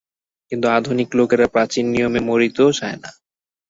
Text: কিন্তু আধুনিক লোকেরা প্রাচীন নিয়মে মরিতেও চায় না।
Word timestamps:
কিন্তু 0.51 0.67
আধুনিক 0.69 1.09
লোকেরা 1.19 1.47
প্রাচীন 1.47 1.85
নিয়মে 1.93 2.21
মরিতেও 2.27 2.69
চায় 2.79 2.97
না। 3.03 3.09